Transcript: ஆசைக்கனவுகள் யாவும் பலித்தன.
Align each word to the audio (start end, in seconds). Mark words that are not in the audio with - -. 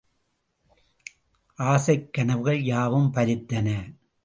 ஆசைக்கனவுகள் 1.59 2.59
யாவும் 2.63 3.13
பலித்தன. 3.13 3.67